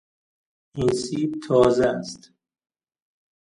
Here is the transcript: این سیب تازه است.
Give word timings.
این 0.75 0.89
سیب 0.91 1.31
تازه 1.47 1.85
است. 1.87 2.33